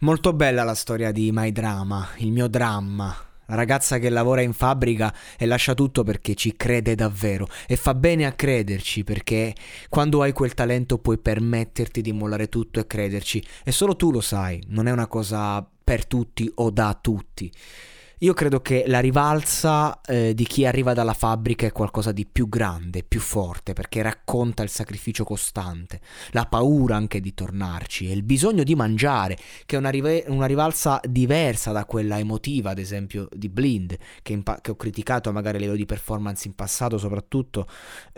Molto 0.00 0.32
bella 0.32 0.62
la 0.62 0.76
storia 0.76 1.10
di 1.10 1.32
My 1.32 1.50
Drama, 1.50 2.10
il 2.18 2.30
mio 2.30 2.46
dramma. 2.46 3.16
La 3.46 3.56
ragazza 3.56 3.98
che 3.98 4.08
lavora 4.10 4.42
in 4.42 4.52
fabbrica 4.52 5.12
e 5.36 5.44
lascia 5.44 5.74
tutto 5.74 6.04
perché 6.04 6.36
ci 6.36 6.54
crede 6.54 6.94
davvero 6.94 7.48
e 7.66 7.74
fa 7.74 7.94
bene 7.94 8.24
a 8.24 8.32
crederci 8.32 9.02
perché 9.02 9.52
quando 9.88 10.22
hai 10.22 10.30
quel 10.32 10.54
talento 10.54 10.98
puoi 10.98 11.18
permetterti 11.18 12.00
di 12.00 12.12
mollare 12.12 12.48
tutto 12.48 12.78
e 12.78 12.86
crederci 12.86 13.44
e 13.64 13.72
solo 13.72 13.96
tu 13.96 14.12
lo 14.12 14.20
sai, 14.20 14.62
non 14.68 14.86
è 14.86 14.92
una 14.92 15.08
cosa 15.08 15.66
per 15.82 16.06
tutti 16.06 16.48
o 16.56 16.70
da 16.70 16.96
tutti. 17.00 17.50
Io 18.22 18.34
credo 18.34 18.60
che 18.60 18.82
la 18.88 18.98
rivalsa 18.98 20.00
eh, 20.00 20.34
di 20.34 20.42
chi 20.44 20.66
arriva 20.66 20.92
dalla 20.92 21.12
fabbrica 21.12 21.66
è 21.66 21.70
qualcosa 21.70 22.10
di 22.10 22.26
più 22.26 22.48
grande, 22.48 23.04
più 23.04 23.20
forte, 23.20 23.74
perché 23.74 24.02
racconta 24.02 24.64
il 24.64 24.70
sacrificio 24.70 25.22
costante, 25.22 26.00
la 26.32 26.44
paura 26.46 26.96
anche 26.96 27.20
di 27.20 27.32
tornarci 27.32 28.08
e 28.08 28.12
il 28.12 28.24
bisogno 28.24 28.64
di 28.64 28.74
mangiare, 28.74 29.38
che 29.64 29.76
è 29.76 29.78
una, 29.78 29.90
rive- 29.90 30.24
una 30.26 30.46
rivalsa 30.46 31.00
diversa 31.08 31.70
da 31.70 31.84
quella 31.84 32.18
emotiva, 32.18 32.70
ad 32.70 32.80
esempio, 32.80 33.28
di 33.32 33.48
Blind, 33.48 33.96
che, 34.20 34.32
impa- 34.32 34.60
che, 34.60 34.72
ho 34.72 34.76
criticato 34.76 35.30
magari 35.30 35.58
a 35.58 35.60
livello 35.60 35.78
di 35.78 35.86
performance 35.86 36.48
in 36.48 36.56
passato 36.56 36.98
soprattutto, 36.98 37.68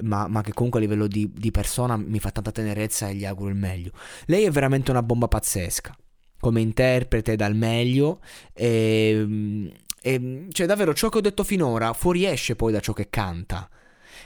ma, 0.01 0.27
ma 0.29 0.41
che 0.41 0.55
comunque 0.55 0.81
a 0.81 0.83
livello 0.83 1.09
di, 1.09 1.31
di 1.31 1.51
persona 1.51 1.99
mi 1.99 2.21
fa 2.21 2.31
tanta 2.31 2.53
tenerezza 2.53 3.07
e 3.07 3.17
gli 3.17 3.27
auguro 3.27 3.51
il 3.51 3.57
meglio. 3.57 3.91
Lei 4.25 4.45
è 4.45 4.51
veramente 4.51 4.91
una 4.91 5.03
bomba 5.03 5.29
pazzesca 5.29 5.95
come 6.41 6.63
interprete 6.63 7.37
dal 7.37 7.55
meglio 7.55 8.21
e, 8.55 9.71
e, 10.01 10.13
ehm, 10.15 10.51
cioè, 10.51 10.67
davvero, 10.67 10.95
ciò 10.95 11.09
che 11.09 11.19
ho 11.19 11.23
detto 11.23 11.45
finora 11.45 11.93
fuoriesce 11.93 12.57
poi 12.57 12.73
da 12.73 12.81
ciò 12.81 12.93
che 12.93 13.09
canta. 13.11 13.69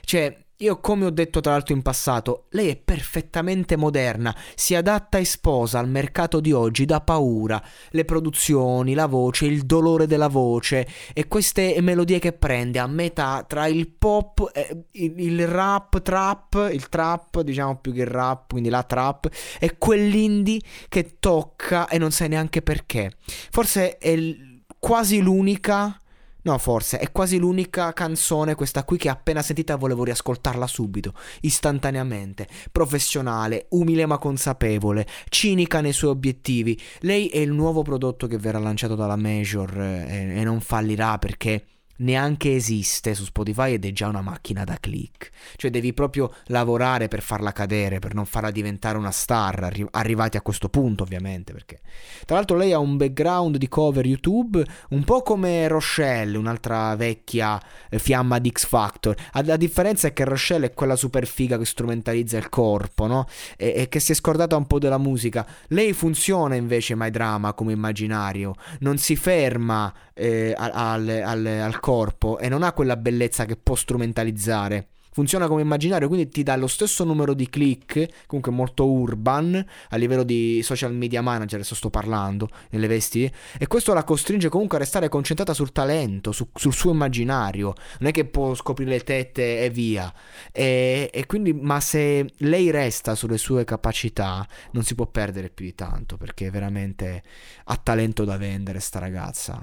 Cioè, 0.03 0.45
io 0.59 0.79
come 0.79 1.05
ho 1.05 1.11
detto 1.11 1.41
tra 1.41 1.53
l'altro 1.53 1.75
in 1.75 1.83
passato, 1.83 2.47
lei 2.51 2.69
è 2.69 2.77
perfettamente 2.77 3.77
moderna, 3.77 4.35
si 4.55 4.77
adatta 4.77 5.19
e 5.19 5.25
sposa 5.25 5.81
al 5.81 5.89
mercato 5.89 6.39
di 6.39 6.53
oggi 6.53 6.85
da 6.85 7.01
paura, 7.01 7.63
le 7.91 8.05
produzioni, 8.05 8.95
la 8.95 9.07
voce, 9.07 9.47
il 9.47 9.67
dolore 9.67 10.07
della 10.07 10.29
voce 10.29 10.87
e 11.13 11.27
queste 11.27 11.77
melodie 11.81 12.21
che 12.21 12.33
prende 12.33 12.79
a 12.79 12.87
metà 12.87 13.45
tra 13.49 13.67
il 13.67 13.89
pop, 13.89 14.49
eh, 14.55 14.85
il, 14.93 15.19
il, 15.19 15.49
rap, 15.49 16.01
trap, 16.01 16.69
il 16.73 16.89
trap 16.89 17.41
diciamo 17.41 17.79
più 17.79 17.93
che 17.93 18.03
il 18.03 18.07
rap, 18.07 18.51
quindi 18.51 18.69
la 18.69 18.85
trap, 18.85 19.29
e 19.59 19.77
quell'indie 19.77 20.61
che 20.89 21.17
tocca 21.19 21.89
e 21.89 21.99
non 21.99 22.13
sai 22.13 22.29
neanche 22.29 22.63
perché. 22.63 23.11
Forse 23.51 23.99
è... 23.99 24.09
Il, 24.09 24.53
quasi 24.85 25.23
l'unica. 25.23 25.99
No, 26.43 26.59
forse 26.59 26.99
è 26.99 27.11
quasi 27.11 27.39
l'unica 27.39 27.95
canzone 27.95 28.55
questa 28.55 28.85
qui 28.85 28.99
che 28.99 29.09
appena 29.09 29.41
sentita 29.41 29.77
volevo 29.77 30.05
riascoltarla 30.05 30.67
subito, 30.67 31.15
istantaneamente. 31.41 32.47
Professionale, 32.71 33.65
umile 33.71 34.05
ma 34.05 34.19
consapevole, 34.19 35.07
cinica 35.31 35.81
nei 35.81 35.95
suoi 35.95 36.11
obiettivi. 36.11 36.79
Lei 37.01 37.29
è 37.29 37.39
il 37.39 37.51
nuovo 37.51 37.81
prodotto 37.81 38.27
che 38.27 38.37
verrà 38.37 38.59
lanciato 38.59 38.95
dalla 38.95 39.17
Major 39.17 39.75
eh, 39.81 40.41
e 40.41 40.45
non 40.45 40.61
fallirà 40.61 41.17
perché 41.17 41.65
neanche 41.97 42.55
esiste 42.55 43.15
su 43.15 43.25
Spotify 43.25 43.75
ed 43.75 43.85
è 43.85 43.93
già 43.93 44.09
una 44.09 44.21
macchina 44.21 44.65
da 44.65 44.77
click. 44.81 45.31
Cioè 45.57 45.71
devi 45.71 45.93
proprio 45.93 46.33
lavorare 46.47 47.09
per 47.09 47.23
farla 47.23 47.53
cadere, 47.53 47.99
per 47.99 48.15
non 48.15 48.25
farla 48.25 48.51
diventare 48.51 48.99
una 48.99 49.11
star, 49.11 49.65
arri- 49.65 49.87
arrivati 49.91 50.37
a 50.37 50.43
questo 50.43 50.69
punto 50.69 51.03
ovviamente, 51.03 51.53
perché 51.53 51.81
tra 52.25 52.37
l'altro 52.37 52.57
lei 52.57 52.73
ha 52.73 52.79
un 52.79 52.97
background 52.97 53.57
di 53.57 53.69
cover 53.69 54.07
YouTube 54.07 54.65
un 54.91 55.05
po' 55.05 55.23
come 55.23 55.69
Rochelle, 55.69 56.37
un'altra 56.37 56.97
vecchia 56.97 57.61
eh, 57.89 57.99
fiamma 57.99 58.39
di 58.39 58.51
X 58.51 58.67
Factor. 58.67 59.15
La 59.45 59.57
differenza 59.57 60.09
è 60.09 60.13
che 60.13 60.25
Rochelle 60.25 60.67
è 60.67 60.75
quella 60.75 60.97
super 60.97 61.27
figa 61.27 61.59
che 61.59 61.65
strumentalizza 61.65 62.37
il 62.39 62.49
corpo, 62.49 63.07
no? 63.07 63.27
E, 63.57 63.75
e 63.77 63.89
che 63.89 64.01
si 64.01 64.13
è 64.13 64.15
scordata 64.15 64.57
un 64.57 64.67
po' 64.67 64.79
della 64.79 64.99
musica. 64.99 65.47
Lei 65.69 65.93
funziona 65.93 66.55
invece 66.55 66.95
My 66.97 67.11
Drama 67.11 67.53
come 67.53 67.73
immaginario, 67.73 68.55
non 68.81 68.99
si 68.99 69.17
ferma 69.17 69.93
eh, 70.15 70.55
al, 70.57 70.73
al, 70.73 71.09
al, 71.09 71.47
al 71.47 71.81
corpo 71.85 72.39
e 72.39 72.49
non 72.49 72.63
ha 72.63 72.73
quella 72.73 72.97
bellezza 72.97 73.45
che 73.45 73.57
può 73.57 73.75
strumentalizzare. 73.75 74.89
Funziona 75.15 75.47
come 75.47 75.61
immaginario, 75.61 76.09
quindi 76.09 76.29
ti 76.29 76.43
dà 76.43 76.57
lo 76.57 76.67
stesso 76.67 77.05
numero 77.05 77.35
di 77.35 77.49
click, 77.49 78.25
comunque 78.27 78.51
molto 78.51 78.91
urban, 78.91 79.65
a 79.91 79.97
livello 79.97 80.25
di 80.25 80.61
social 80.65 80.93
media 80.93 81.21
manager, 81.21 81.61
adesso 81.61 81.77
sto 81.77 81.91
parlando, 81.91 82.49
nelle 82.71 82.89
vesti, 82.89 83.31
e 83.57 83.67
questo 83.69 83.93
la 83.93 84.03
costringe 84.03 84.49
comunque 84.49 84.79
a 84.79 84.81
restare 84.81 85.09
concentrata 85.09 85.55
sul 85.55 85.71
talento, 85.71 86.33
su, 86.33 86.49
sul 86.53 86.73
suo 86.73 86.91
immaginario, 86.91 87.75
non 88.01 88.09
è 88.09 88.13
che 88.13 88.25
può 88.25 88.55
scoprire 88.55 88.91
le 88.91 89.05
tette 89.05 89.61
e 89.63 89.71
via, 89.71 90.13
e, 90.51 91.09
e 91.13 91.27
quindi, 91.27 91.53
ma 91.53 91.79
se 91.79 92.33
lei 92.39 92.71
resta 92.73 93.15
sulle 93.15 93.39
sue 93.39 93.63
capacità, 93.63 94.45
non 94.73 94.83
si 94.83 94.97
può 94.97 95.07
perdere 95.07 95.49
più 95.49 95.67
di 95.67 95.77
tanto, 95.77 96.17
perché 96.17 96.51
veramente 96.51 97.23
ha 97.67 97.77
talento 97.77 98.25
da 98.25 98.37
vendere 98.37 98.81
sta 98.81 98.99
ragazza, 98.99 99.63